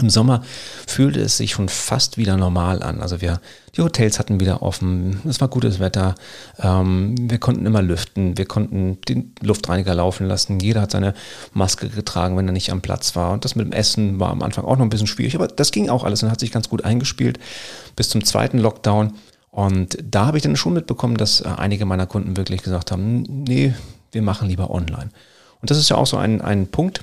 Im 0.01 0.11
Sommer 0.11 0.43
fühlte 0.87 1.21
es 1.21 1.39
sich 1.39 1.53
schon 1.53 1.69
fast 1.69 2.19
wieder 2.19 2.37
normal 2.37 2.83
an. 2.83 3.01
Also 3.01 3.21
wir, 3.23 3.41
die 3.75 3.81
Hotels 3.81 4.19
hatten 4.19 4.39
wieder 4.39 4.63
offen, 4.63 5.21
es 5.27 5.41
war 5.41 5.49
gutes 5.49 5.81
Wetter, 5.81 6.15
ähm, 6.59 7.15
wir 7.19 7.39
konnten 7.39 7.65
immer 7.65 7.81
lüften, 7.81 8.37
wir 8.37 8.45
konnten 8.45 8.99
den 9.09 9.33
Luftreiniger 9.41 9.95
laufen 9.95 10.29
lassen, 10.29 10.61
jeder 10.61 10.83
hat 10.83 10.91
seine 10.91 11.15
Maske 11.55 11.89
getragen, 11.89 12.37
wenn 12.37 12.47
er 12.47 12.53
nicht 12.53 12.71
am 12.71 12.83
Platz 12.83 13.17
war. 13.17 13.33
Und 13.33 13.45
das 13.45 13.57
mit 13.57 13.67
dem 13.67 13.73
Essen 13.73 14.21
war 14.21 14.31
am 14.31 14.43
Anfang 14.43 14.67
auch 14.67 14.77
noch 14.77 14.85
ein 14.85 14.91
bisschen 14.91 15.07
schwierig, 15.07 15.35
aber 15.35 15.49
das 15.49 15.73
ging 15.73 15.89
auch 15.89 16.05
alles 16.05 16.23
und 16.23 16.31
hat 16.31 16.41
sich 16.41 16.53
ganz 16.53 16.69
gut 16.69 16.85
eingespielt 16.85 17.39
bis 17.97 18.11
zum 18.11 18.23
zweiten 18.25 18.59
Lockdown. 18.59 19.15
Und 19.51 19.99
da 20.05 20.27
habe 20.27 20.37
ich 20.37 20.43
dann 20.43 20.57
schon 20.57 20.75
mitbekommen, 20.75 21.17
dass 21.17 21.41
äh, 21.41 21.49
einige 21.57 21.87
meiner 21.87 22.07
Kunden 22.07 22.37
wirklich 22.37 22.63
gesagt 22.63 22.93
haben, 22.93 23.23
nee, 23.23 23.75
wir 24.12 24.22
machen 24.22 24.49
lieber 24.49 24.70
online. 24.70 25.10
Und 25.60 25.70
das 25.70 25.78
ist 25.78 25.88
ja 25.88 25.96
auch 25.96 26.06
so 26.06 26.16
ein, 26.16 26.40
ein 26.40 26.69
Punkt, 26.69 27.02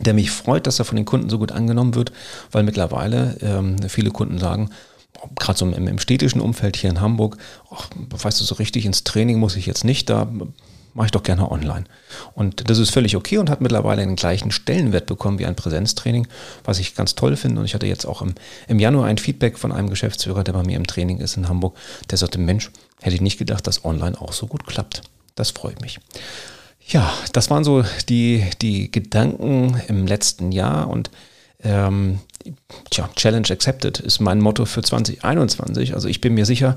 der 0.00 0.14
mich 0.14 0.30
freut, 0.30 0.66
dass 0.66 0.78
er 0.78 0.84
von 0.84 0.96
den 0.96 1.04
Kunden 1.04 1.28
so 1.28 1.38
gut 1.38 1.52
angenommen 1.52 1.94
wird, 1.94 2.12
weil 2.50 2.62
mittlerweile 2.62 3.36
ähm, 3.42 3.76
viele 3.88 4.10
Kunden 4.10 4.38
sagen, 4.38 4.70
gerade 5.38 5.58
so 5.58 5.66
im, 5.66 5.88
im, 5.88 5.98
städtischen 5.98 6.40
Umfeld 6.40 6.76
hier 6.76 6.90
in 6.90 7.00
Hamburg, 7.00 7.36
ach, 7.70 7.88
weißt 8.10 8.40
du, 8.40 8.44
so 8.44 8.56
richtig 8.56 8.86
ins 8.86 9.04
Training 9.04 9.38
muss 9.38 9.56
ich 9.56 9.66
jetzt 9.66 9.84
nicht, 9.84 10.10
da 10.10 10.28
mache 10.94 11.06
ich 11.06 11.12
doch 11.12 11.22
gerne 11.22 11.50
online. 11.50 11.84
Und 12.34 12.70
das 12.70 12.78
ist 12.78 12.90
völlig 12.90 13.16
okay 13.16 13.38
und 13.38 13.50
hat 13.50 13.60
mittlerweile 13.60 14.02
den 14.02 14.16
gleichen 14.16 14.50
Stellenwert 14.50 15.06
bekommen 15.06 15.38
wie 15.38 15.46
ein 15.46 15.56
Präsenztraining, 15.56 16.28
was 16.64 16.78
ich 16.78 16.94
ganz 16.94 17.14
toll 17.14 17.36
finde. 17.36 17.60
Und 17.60 17.66
ich 17.66 17.74
hatte 17.74 17.86
jetzt 17.86 18.06
auch 18.06 18.22
im, 18.22 18.34
im 18.68 18.78
Januar 18.78 19.06
ein 19.06 19.18
Feedback 19.18 19.58
von 19.58 19.72
einem 19.72 19.90
Geschäftsführer, 19.90 20.44
der 20.44 20.52
bei 20.52 20.62
mir 20.62 20.76
im 20.76 20.86
Training 20.86 21.18
ist 21.18 21.36
in 21.36 21.48
Hamburg, 21.48 21.76
der 22.10 22.18
sagte, 22.18 22.38
Mensch, 22.38 22.70
hätte 23.02 23.16
ich 23.16 23.22
nicht 23.22 23.38
gedacht, 23.38 23.66
dass 23.66 23.84
online 23.84 24.20
auch 24.20 24.32
so 24.32 24.46
gut 24.46 24.66
klappt. 24.66 25.02
Das 25.34 25.50
freut 25.50 25.80
mich. 25.80 25.98
Ja, 26.86 27.12
das 27.32 27.50
waren 27.50 27.64
so 27.64 27.84
die, 28.08 28.44
die 28.60 28.90
Gedanken 28.90 29.80
im 29.88 30.06
letzten 30.06 30.52
Jahr 30.52 30.88
und 30.88 31.10
ähm, 31.62 32.20
tja, 32.90 33.08
Challenge 33.16 33.48
accepted 33.50 34.00
ist 34.00 34.20
mein 34.20 34.40
Motto 34.40 34.66
für 34.66 34.82
2021. 34.82 35.94
Also 35.94 36.08
ich 36.08 36.20
bin 36.20 36.34
mir 36.34 36.44
sicher, 36.44 36.76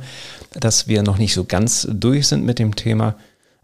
dass 0.54 0.88
wir 0.88 1.04
noch 1.04 1.18
nicht 1.18 1.34
so 1.34 1.44
ganz 1.44 1.88
durch 1.92 2.28
sind 2.28 2.46
mit 2.46 2.58
dem 2.58 2.76
Thema. 2.76 3.16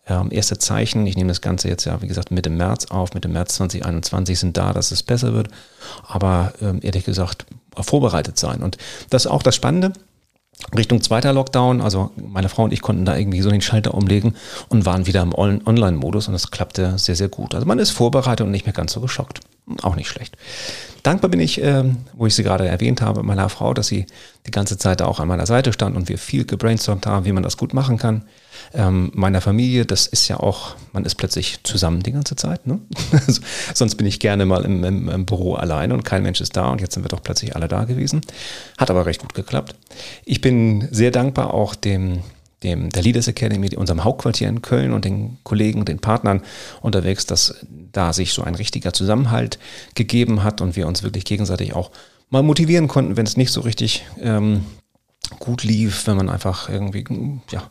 Ähm, 0.06 0.30
erste 0.32 0.58
Zeichen, 0.58 1.08
ich 1.08 1.16
nehme 1.16 1.30
das 1.30 1.40
Ganze 1.40 1.70
jetzt 1.70 1.86
ja, 1.86 2.02
wie 2.02 2.08
gesagt, 2.08 2.30
Mitte 2.30 2.50
März 2.50 2.88
auf, 2.88 3.14
Mitte 3.14 3.30
März 3.30 3.56
2021 3.56 4.38
sind 4.38 4.58
da, 4.58 4.74
dass 4.74 4.92
es 4.92 5.02
besser 5.02 5.34
wird. 5.34 5.48
Aber 6.06 6.54
ähm, 6.62 6.80
ehrlich 6.82 7.06
gesagt, 7.06 7.46
vorbereitet 7.80 8.38
sein. 8.38 8.62
Und 8.62 8.78
das 9.10 9.26
ist 9.26 9.32
auch 9.32 9.44
das 9.44 9.56
Spannende. 9.56 9.94
Richtung 10.76 11.02
zweiter 11.02 11.34
Lockdown, 11.34 11.82
also 11.82 12.12
meine 12.16 12.50
Frau 12.50 12.64
und 12.64 12.74
ich 12.74 12.82
konnten 12.82 13.06
da 13.06 13.18
irgendwie 13.18 13.42
so 13.42 13.50
den 13.50 13.62
Schalter 13.62 13.94
umlegen 13.94 14.36
und 14.70 14.86
waren 14.86 15.06
wieder 15.06 15.22
im 15.22 15.34
Online-Modus 15.34 16.28
und 16.28 16.34
das 16.34 16.52
klappte 16.52 16.98
sehr, 16.98 17.16
sehr 17.16 17.30
gut. 17.30 17.56
Also 17.56 17.68
man 17.68 17.80
ist 17.80 17.92
vorbereitet 17.92 18.46
und 18.46 18.52
nicht 18.52 18.66
mehr 18.66 18.74
ganz 18.74 18.94
so 18.94 19.02
geschockt. 19.02 19.42
Auch 19.82 19.96
nicht 19.96 20.10
schlecht. 20.10 20.36
Dankbar 21.04 21.32
bin 21.32 21.40
ich, 21.40 21.62
äh, 21.62 21.84
wo 22.14 22.26
ich 22.26 22.36
sie 22.36 22.44
gerade 22.44 22.68
erwähnt 22.68 23.02
habe, 23.02 23.24
meiner 23.24 23.50
Frau, 23.50 23.74
dass 23.74 23.88
sie 23.88 24.06
die 24.46 24.52
ganze 24.52 24.78
Zeit 24.78 25.02
auch 25.02 25.20
an 25.20 25.28
meiner 25.28 25.46
Seite 25.46 25.74
stand 25.74 25.96
und 25.96 26.10
wir 26.10 26.18
viel 26.18 26.46
gebrainstormt 26.46 27.06
haben, 27.06 27.26
wie 27.26 27.32
man 27.32 27.44
das 27.44 27.58
gut 27.58 27.74
machen 27.74 27.98
kann. 27.98 28.24
Ähm, 28.74 29.12
meiner 29.14 29.42
Familie, 29.42 29.86
das 29.86 30.08
ist 30.08 30.28
ja 30.28 30.38
auch, 30.40 30.76
man 30.92 31.06
ist 31.06 31.16
plötzlich 31.16 31.60
zusammen 31.64 32.02
die 32.02 32.12
ganze 32.12 32.36
Zeit. 32.36 32.68
Ne? 32.68 32.80
Sonst 33.74 33.96
bin 33.96 34.08
ich 34.08 34.20
gerne 34.20 34.46
mal 34.46 34.66
im, 34.66 34.84
im, 34.84 35.10
im, 35.10 35.26
Büro 35.26 35.56
alleine 35.56 35.94
und 35.94 36.04
kein 36.04 36.24
Mensch 36.24 36.42
ist 36.42 36.56
da 36.56 36.70
und 36.70 36.82
jetzt 36.82 36.94
sind 36.94 37.04
wir 37.04 37.10
doch 37.10 37.24
plötzlich 37.24 37.56
alle 37.56 37.68
da 37.68 37.86
gewesen. 37.86 38.22
Hat 38.78 38.90
aber 38.90 39.06
recht 39.06 39.22
gut 39.22 39.34
geklappt. 39.34 39.76
Ich 40.26 40.42
bin 40.42 40.88
sehr 40.92 41.12
dankbar 41.12 41.54
auch 41.54 41.76
dem 41.76 42.22
dem, 42.64 42.90
der 42.90 43.04
Leaders 43.04 43.28
Academy, 43.28 43.76
unserem 43.76 44.04
Hauptquartier 44.04 44.48
in 44.48 44.62
Köln 44.62 44.94
und 44.94 45.06
den 45.06 45.38
Kollegen, 45.44 45.86
den 45.86 46.00
Partnern 46.00 46.42
unterwegs, 46.82 47.26
dass 47.26 47.56
da 47.92 48.14
sich 48.14 48.34
so 48.34 48.42
ein 48.42 48.56
richtiger 48.56 48.94
Zusammenhalt 48.94 49.60
gegeben 49.96 50.44
hat 50.44 50.62
und 50.62 50.76
wir 50.76 50.88
uns 50.88 51.04
wirklich 51.04 51.26
gegenseitig 51.26 51.74
auch 51.74 51.92
mal 52.30 52.44
motivieren 52.44 52.88
konnten, 52.88 53.18
wenn 53.18 53.26
es 53.26 53.38
nicht 53.38 53.52
so 53.52 53.62
richtig 53.62 54.06
ähm, 54.20 54.66
gut 55.40 55.64
lief, 55.64 56.08
wenn 56.08 56.18
man 56.18 56.30
einfach 56.30 56.70
irgendwie, 56.70 57.06
ja, 57.52 57.64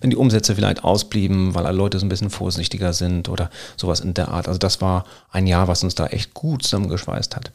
wenn 0.00 0.10
die 0.10 0.16
Umsätze 0.16 0.54
vielleicht 0.54 0.84
ausblieben, 0.84 1.54
weil 1.54 1.66
alle 1.66 1.76
Leute 1.76 1.98
so 1.98 2.06
ein 2.06 2.08
bisschen 2.08 2.30
vorsichtiger 2.30 2.92
sind 2.92 3.28
oder 3.28 3.50
sowas 3.76 4.00
in 4.00 4.14
der 4.14 4.28
Art. 4.28 4.48
Also 4.48 4.58
das 4.58 4.80
war 4.80 5.04
ein 5.30 5.46
Jahr, 5.46 5.68
was 5.68 5.84
uns 5.84 5.94
da 5.94 6.06
echt 6.06 6.34
gut 6.34 6.62
zusammengeschweißt 6.62 7.36
hat. 7.36 7.52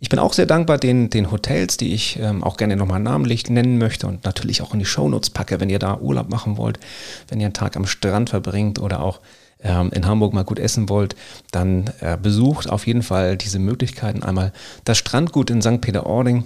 Ich 0.00 0.08
bin 0.08 0.18
auch 0.18 0.32
sehr 0.32 0.46
dankbar 0.46 0.78
den, 0.78 1.10
den 1.10 1.30
Hotels, 1.30 1.76
die 1.76 1.94
ich 1.94 2.18
ähm, 2.18 2.42
auch 2.42 2.56
gerne 2.56 2.74
nochmal 2.74 2.98
namentlich 2.98 3.48
nennen 3.48 3.78
möchte 3.78 4.08
und 4.08 4.24
natürlich 4.24 4.60
auch 4.60 4.72
in 4.72 4.80
die 4.80 4.84
Shownotes 4.84 5.30
packe, 5.30 5.60
wenn 5.60 5.70
ihr 5.70 5.78
da 5.78 5.98
Urlaub 5.98 6.28
machen 6.28 6.56
wollt, 6.56 6.80
wenn 7.28 7.38
ihr 7.38 7.46
einen 7.46 7.54
Tag 7.54 7.76
am 7.76 7.86
Strand 7.86 8.30
verbringt 8.30 8.80
oder 8.80 9.00
auch 9.00 9.20
ähm, 9.62 9.90
in 9.92 10.04
Hamburg 10.06 10.32
mal 10.32 10.42
gut 10.42 10.58
essen 10.58 10.88
wollt, 10.88 11.14
dann 11.52 11.88
äh, 12.00 12.16
besucht 12.20 12.68
auf 12.68 12.86
jeden 12.86 13.04
Fall 13.04 13.36
diese 13.36 13.60
Möglichkeiten. 13.60 14.24
Einmal 14.24 14.52
das 14.84 14.98
Strandgut 14.98 15.50
in 15.50 15.62
St. 15.62 15.80
Peter-Ording, 15.80 16.44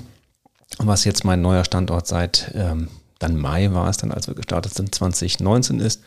was 0.79 1.05
jetzt 1.05 1.25
mein 1.25 1.43
neuer 1.43 1.65
Standort 1.65 2.07
seit 2.07 2.53
ähm, 2.55 2.89
dann 3.19 3.37
Mai 3.37 3.73
war 3.73 3.89
es 3.89 3.97
dann, 3.97 4.13
als 4.13 4.29
wir 4.29 4.35
gestartet 4.35 4.75
sind, 4.75 4.95
2019 4.95 5.81
ist. 5.81 6.03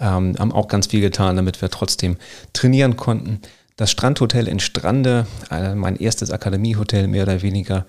Ähm, 0.00 0.36
haben 0.38 0.52
auch 0.52 0.68
ganz 0.68 0.86
viel 0.86 1.00
getan, 1.00 1.36
damit 1.36 1.60
wir 1.60 1.70
trotzdem 1.70 2.16
trainieren 2.52 2.96
konnten. 2.96 3.40
Das 3.76 3.90
Strandhotel 3.90 4.46
in 4.46 4.60
Strande, 4.60 5.26
äh, 5.50 5.74
mein 5.74 5.96
erstes 5.96 6.30
Akademiehotel 6.30 7.08
mehr 7.08 7.24
oder 7.24 7.42
weniger. 7.42 7.86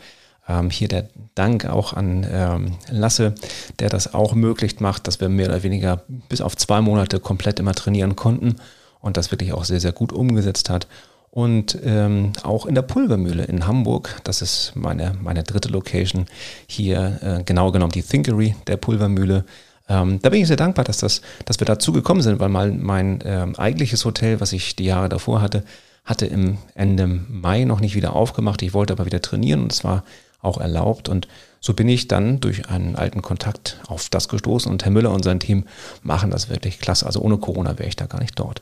Ähm, 0.47 0.69
hier 0.69 0.87
der 0.87 1.09
Dank 1.35 1.65
auch 1.65 1.93
an 1.93 2.25
ähm, 2.29 2.77
Lasse, 2.89 3.35
der 3.79 3.89
das 3.89 4.13
auch 4.13 4.33
möglich 4.33 4.79
macht, 4.79 5.07
dass 5.07 5.19
wir 5.19 5.29
mehr 5.29 5.47
oder 5.47 5.63
weniger 5.63 6.03
bis 6.29 6.41
auf 6.41 6.55
zwei 6.55 6.81
Monate 6.81 7.19
komplett 7.19 7.59
immer 7.59 7.73
trainieren 7.73 8.15
konnten 8.15 8.55
und 8.99 9.17
das 9.17 9.31
wirklich 9.31 9.53
auch 9.53 9.63
sehr, 9.63 9.79
sehr 9.79 9.91
gut 9.91 10.11
umgesetzt 10.11 10.69
hat. 10.69 10.87
Und 11.35 11.77
ähm, 11.83 12.31
auch 12.43 12.65
in 12.65 12.75
der 12.75 12.81
Pulvermühle 12.81 13.43
in 13.43 13.67
Hamburg, 13.67 14.21
das 14.23 14.41
ist 14.41 14.71
meine, 14.73 15.17
meine 15.21 15.43
dritte 15.43 15.67
Location, 15.67 16.27
hier 16.65 17.19
äh, 17.21 17.43
genau 17.43 17.73
genommen 17.73 17.91
die 17.91 18.03
Thinkery 18.03 18.55
der 18.67 18.77
Pulvermühle. 18.77 19.43
Ähm, 19.89 20.21
da 20.21 20.29
bin 20.29 20.39
ich 20.39 20.47
sehr 20.47 20.55
dankbar, 20.55 20.85
dass, 20.85 20.99
das, 20.99 21.19
dass 21.43 21.59
wir 21.59 21.65
dazu 21.65 21.91
gekommen 21.91 22.21
sind, 22.21 22.39
weil 22.39 22.47
mal 22.47 22.71
mein 22.71 23.19
ähm, 23.25 23.53
eigentliches 23.57 24.05
Hotel, 24.05 24.39
was 24.39 24.53
ich 24.53 24.77
die 24.77 24.85
Jahre 24.85 25.09
davor 25.09 25.41
hatte, 25.41 25.65
hatte 26.05 26.25
im 26.25 26.57
Ende 26.73 27.05
Mai 27.05 27.65
noch 27.65 27.81
nicht 27.81 27.95
wieder 27.95 28.15
aufgemacht. 28.15 28.61
Ich 28.61 28.73
wollte 28.73 28.93
aber 28.93 29.05
wieder 29.05 29.21
trainieren 29.21 29.63
und 29.63 29.73
es 29.73 29.83
war 29.83 30.05
auch 30.41 30.57
erlaubt. 30.57 31.09
Und 31.09 31.27
so 31.59 31.73
bin 31.73 31.89
ich 31.89 32.07
dann 32.07 32.39
durch 32.39 32.69
einen 32.69 32.95
alten 32.95 33.21
Kontakt 33.21 33.81
auf 33.87 34.07
das 34.07 34.29
gestoßen 34.29 34.71
und 34.71 34.85
Herr 34.85 34.91
Müller 34.91 35.11
und 35.11 35.25
sein 35.25 35.41
Team 35.41 35.65
machen 36.01 36.31
das 36.31 36.47
wirklich 36.47 36.79
klasse. 36.79 37.05
Also 37.05 37.19
ohne 37.19 37.39
Corona 37.39 37.77
wäre 37.77 37.89
ich 37.89 37.97
da 37.97 38.05
gar 38.05 38.21
nicht 38.21 38.39
dort. 38.39 38.61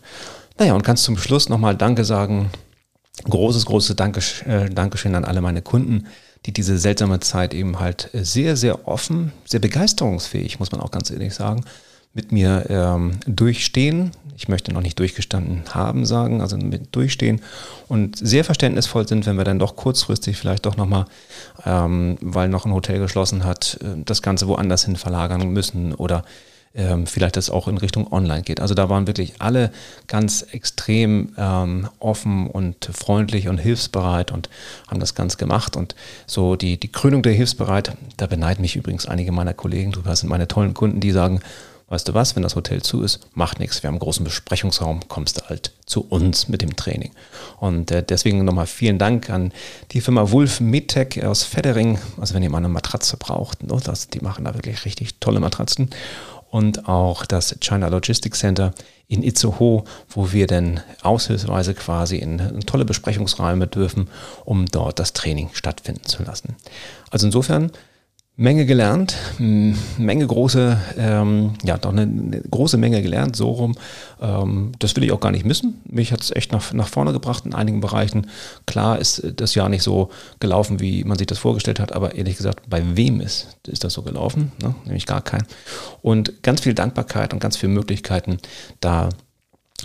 Naja, 0.57 0.73
und 0.73 0.83
ganz 0.83 1.03
zum 1.03 1.17
Schluss 1.17 1.49
nochmal 1.49 1.75
Danke 1.75 2.03
sagen. 2.03 2.49
Großes, 3.23 3.65
großes 3.65 3.95
äh, 4.45 4.69
Dankeschön 4.69 5.15
an 5.15 5.25
alle 5.25 5.41
meine 5.41 5.61
Kunden, 5.61 6.07
die 6.45 6.51
diese 6.51 6.77
seltsame 6.77 7.19
Zeit 7.19 7.53
eben 7.53 7.79
halt 7.79 8.09
sehr, 8.13 8.57
sehr 8.57 8.87
offen, 8.87 9.31
sehr 9.45 9.59
begeisterungsfähig, 9.59 10.59
muss 10.59 10.71
man 10.71 10.81
auch 10.81 10.91
ganz 10.91 11.11
ehrlich 11.11 11.33
sagen, 11.33 11.63
mit 12.13 12.31
mir 12.31 12.65
ähm, 12.69 13.19
durchstehen. 13.25 14.11
Ich 14.35 14.47
möchte 14.47 14.73
noch 14.73 14.81
nicht 14.81 14.97
durchgestanden 14.99 15.63
haben 15.73 16.05
sagen, 16.05 16.41
also 16.41 16.57
mit 16.57 16.95
durchstehen 16.95 17.41
und 17.87 18.17
sehr 18.17 18.43
verständnisvoll 18.43 19.07
sind, 19.07 19.25
wenn 19.25 19.37
wir 19.37 19.43
dann 19.43 19.59
doch 19.59 19.75
kurzfristig 19.75 20.37
vielleicht 20.37 20.65
doch 20.65 20.75
nochmal, 20.75 21.05
ähm, 21.65 22.17
weil 22.19 22.49
noch 22.49 22.65
ein 22.65 22.73
Hotel 22.73 22.99
geschlossen 22.99 23.45
hat, 23.45 23.79
äh, 23.81 24.03
das 24.03 24.21
Ganze 24.21 24.47
woanders 24.47 24.85
hin 24.85 24.95
verlagern 24.95 25.49
müssen 25.49 25.93
oder 25.93 26.23
ähm, 26.75 27.05
vielleicht 27.05 27.37
das 27.37 27.49
auch 27.49 27.67
in 27.67 27.77
Richtung 27.77 28.11
Online 28.11 28.41
geht. 28.41 28.59
Also 28.59 28.73
da 28.73 28.89
waren 28.89 29.07
wirklich 29.07 29.41
alle 29.41 29.71
ganz 30.07 30.41
extrem 30.51 31.33
ähm, 31.37 31.87
offen 31.99 32.47
und 32.47 32.89
freundlich 32.93 33.47
und 33.47 33.59
hilfsbereit 33.59 34.31
und 34.31 34.49
haben 34.87 34.99
das 34.99 35.15
ganz 35.15 35.37
gemacht. 35.37 35.75
Und 35.75 35.95
so 36.25 36.55
die, 36.55 36.79
die 36.79 36.91
Krönung 36.91 37.21
der 37.23 37.33
Hilfsbereit, 37.33 37.95
da 38.17 38.27
beneiden 38.27 38.61
mich 38.61 38.75
übrigens 38.75 39.05
einige 39.05 39.31
meiner 39.31 39.53
Kollegen 39.53 39.91
drüber, 39.91 40.09
das 40.09 40.21
sind 40.21 40.29
meine 40.29 40.47
tollen 40.47 40.73
Kunden, 40.73 40.99
die 40.99 41.11
sagen, 41.11 41.41
weißt 41.89 42.07
du 42.07 42.15
was, 42.15 42.35
wenn 42.35 42.41
das 42.41 42.55
Hotel 42.55 42.81
zu 42.81 43.03
ist, 43.03 43.19
macht 43.35 43.59
nichts. 43.59 43.83
Wir 43.83 43.87
haben 43.89 43.95
einen 43.95 43.99
großen 43.99 44.23
Besprechungsraum, 44.23 45.01
kommst 45.09 45.37
du 45.37 45.49
halt 45.49 45.73
zu 45.85 46.01
uns 46.01 46.47
mit 46.47 46.63
dem 46.63 46.75
Training. 46.75 47.11
Und 47.59 47.91
äh, 47.91 48.01
deswegen 48.01 48.43
nochmal 48.43 48.65
vielen 48.65 48.97
Dank 48.97 49.29
an 49.29 49.51
die 49.91 50.01
Firma 50.01 50.31
Wolf 50.31 50.59
Medtech 50.59 51.23
aus 51.23 51.43
Feddering. 51.43 51.99
Also 52.19 52.33
wenn 52.33 52.41
ihr 52.41 52.49
mal 52.49 52.57
eine 52.57 52.69
Matratze 52.69 53.17
braucht, 53.17 53.61
ne, 53.61 53.79
die 54.11 54.19
machen 54.21 54.45
da 54.45 54.55
wirklich 54.55 54.85
richtig 54.85 55.19
tolle 55.19 55.39
Matratzen 55.39 55.91
und 56.53 56.87
auch 56.87 57.25
das 57.25 57.55
China 57.61 57.87
Logistics 57.87 58.37
Center 58.37 58.75
in 59.07 59.23
Itzehoe, 59.23 59.85
wo 60.07 60.31
wir 60.33 60.45
dann 60.45 60.81
aushilfsweise 61.01 61.73
quasi 61.73 62.17
in 62.17 62.59
tolle 62.67 62.85
Besprechungsräume 62.85 63.65
dürfen, 63.65 64.07
um 64.45 64.67
dort 64.67 64.99
das 64.99 65.13
Training 65.13 65.49
stattfinden 65.53 66.05
zu 66.05 66.21
lassen. 66.21 66.55
Also 67.09 67.25
insofern 67.25 67.71
Menge 68.35 68.65
gelernt, 68.65 69.15
Menge 69.37 70.25
große, 70.25 70.81
ähm, 70.97 71.53
ja, 71.63 71.77
doch 71.77 71.91
eine, 71.91 72.01
eine, 72.01 72.41
große 72.41 72.77
Menge 72.77 73.03
gelernt, 73.03 73.35
so 73.35 73.51
rum. 73.51 73.75
Ähm, 74.19 74.71
das 74.79 74.95
will 74.95 75.03
ich 75.03 75.11
auch 75.11 75.19
gar 75.19 75.29
nicht 75.29 75.45
missen. 75.45 75.81
Mich 75.85 76.11
hat 76.11 76.21
es 76.21 76.31
echt 76.31 76.51
nach, 76.51 76.73
nach 76.73 76.87
vorne 76.87 77.13
gebracht 77.13 77.45
in 77.45 77.53
einigen 77.53 77.79
Bereichen. 77.79 78.27
Klar 78.65 78.97
ist 78.97 79.21
das 79.35 79.53
Jahr 79.53 79.69
nicht 79.69 79.83
so 79.83 80.09
gelaufen, 80.39 80.79
wie 80.79 81.03
man 81.03 81.19
sich 81.19 81.27
das 81.27 81.37
vorgestellt 81.37 81.79
hat, 81.79 81.91
aber 81.91 82.15
ehrlich 82.15 82.37
gesagt, 82.37 82.67
bei 82.67 82.81
wem 82.97 83.21
ist, 83.21 83.55
ist 83.67 83.83
das 83.83 83.93
so 83.93 84.01
gelaufen? 84.01 84.51
Ne? 84.63 84.73
Nämlich 84.85 85.05
gar 85.05 85.21
kein. 85.21 85.45
Und 86.01 86.41
ganz 86.41 86.61
viel 86.61 86.73
Dankbarkeit 86.73 87.33
und 87.33 87.39
ganz 87.39 87.57
viele 87.57 87.73
Möglichkeiten, 87.73 88.39
da 88.79 89.09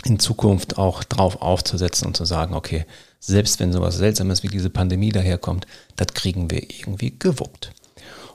in 0.05 0.17
Zukunft 0.17 0.79
auch 0.79 1.03
drauf 1.03 1.39
aufzusetzen 1.43 2.07
und 2.07 2.17
zu 2.17 2.25
sagen, 2.25 2.55
okay, 2.55 2.85
selbst 3.19 3.59
wenn 3.59 3.73
sowas 3.73 3.97
Seltsames 3.97 4.41
wie 4.41 4.47
diese 4.47 4.71
Pandemie 4.71 5.11
daherkommt, 5.11 5.67
das 5.97 6.07
kriegen 6.15 6.49
wir 6.49 6.63
irgendwie 6.63 7.13
gewuppt. 7.19 7.73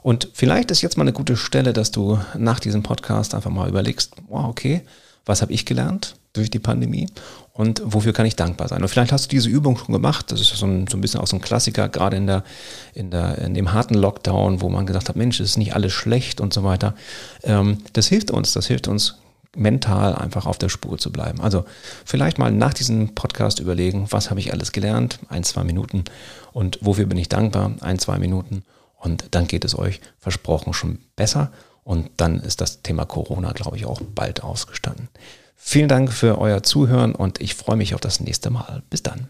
Und 0.05 0.29
vielleicht 0.35 0.71
ist 0.71 0.83
jetzt 0.83 0.99
mal 0.99 1.05
eine 1.05 1.15
gute 1.15 1.35
Stelle, 1.35 1.73
dass 1.73 1.91
du 1.91 2.19
nach 2.37 2.61
diesem 2.61 2.83
Podcast 2.83 3.35
einfach 3.35 3.51
mal 3.51 3.71
überlegst, 3.71 4.13
wow, 4.29 4.45
okay, 4.45 4.83
was 5.25 5.41
habe 5.41 5.55
ich 5.55 5.65
gelernt 5.65 6.17
durch 6.35 6.51
die 6.51 6.59
Pandemie 6.59 7.09
und 7.55 7.81
wofür 7.83 8.13
kann 8.13 8.27
ich 8.27 8.37
dankbar 8.37 8.69
sein? 8.69 8.83
Und 8.83 8.89
vielleicht 8.89 9.13
hast 9.13 9.25
du 9.25 9.29
diese 9.31 9.49
Übung 9.49 9.79
schon 9.79 9.95
gemacht. 9.95 10.31
Das 10.31 10.43
ist 10.43 10.55
so 10.55 10.67
ein, 10.67 10.87
so 10.89 10.99
ein 10.99 11.01
bisschen 11.01 11.21
auch 11.21 11.27
so 11.27 11.37
ein 11.37 11.41
Klassiker, 11.41 11.89
gerade 11.89 12.19
in, 12.19 12.27
der, 12.27 12.45
in, 12.93 13.11
der, 13.11 13.39
in 13.39 13.55
dem 13.55 13.73
harten 13.73 13.95
Lockdown, 13.95 14.61
wo 14.61 14.69
man 14.69 14.85
gesagt 14.85 15.09
hat, 15.09 15.17
Mensch, 15.17 15.41
es 15.41 15.53
ist 15.53 15.57
nicht 15.57 15.75
alles 15.75 15.95
schlecht 15.95 16.39
und 16.39 16.53
so 16.53 16.65
weiter. 16.65 16.95
Ähm, 17.43 17.79
das 17.95 18.07
hilft 18.07 18.31
uns, 18.31 18.53
das 18.53 18.67
hilft 18.67 18.89
uns 18.89 19.15
mental 19.57 20.15
einfach 20.15 20.45
auf 20.45 20.59
der 20.59 20.69
Spur 20.69 20.99
zu 20.99 21.13
bleiben. 21.13 21.41
Also 21.41 21.65
vielleicht 22.05 22.39
mal 22.39 22.53
nach 22.53 22.75
diesem 22.75 23.15
Podcast 23.15 23.59
überlegen, 23.59 24.09
was 24.11 24.29
habe 24.29 24.41
ich 24.41 24.53
alles 24.53 24.73
gelernt, 24.73 25.19
ein, 25.31 25.45
zwei 25.45 25.65
Minuten 25.65 26.05
und 26.53 26.79
wofür 26.83 27.07
bin 27.07 27.17
ich 27.17 27.31
dankbar, 27.31 27.73
ein, 27.81 27.99
zwei 27.99 28.19
Minuten 28.19 28.65
und 29.05 29.27
dann 29.33 29.47
geht 29.47 29.65
es 29.65 29.79
euch 29.79 30.01
versprochen 30.19 30.73
schon 30.73 30.99
besser. 31.15 31.53
Und 31.85 32.11
dann 32.17 32.41
ist 32.41 32.63
das 32.63 32.81
Thema 32.81 33.05
Corona, 33.05 33.53
glaube 33.53 33.77
ich, 33.77 33.85
auch 33.85 34.01
bald 34.01 34.43
ausgestanden. 34.43 35.09
Vielen 35.55 35.89
Dank 35.89 36.11
für 36.11 36.39
euer 36.39 36.63
Zuhören 36.63 37.15
und 37.15 37.41
ich 37.41 37.55
freue 37.55 37.77
mich 37.77 37.95
auf 37.95 38.01
das 38.01 38.21
nächste 38.21 38.49
Mal. 38.49 38.83
Bis 38.89 39.03
dann. 39.03 39.29